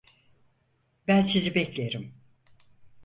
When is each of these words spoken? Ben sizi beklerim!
Ben 1.07 1.21
sizi 1.21 1.53
beklerim! 1.55 2.13